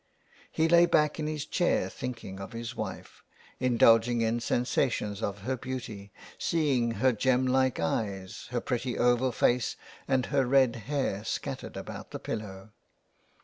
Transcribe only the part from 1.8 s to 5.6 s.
thinking of his wife— indulging in sensations of her